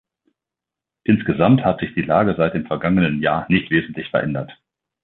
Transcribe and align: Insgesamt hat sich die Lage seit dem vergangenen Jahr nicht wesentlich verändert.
Insgesamt 1.03 1.63
hat 1.63 1.79
sich 1.81 1.93
die 1.93 2.01
Lage 2.01 2.33
seit 2.35 2.55
dem 2.55 2.65
vergangenen 2.65 3.21
Jahr 3.21 3.45
nicht 3.49 3.69
wesentlich 3.69 4.09
verändert. 4.09 4.51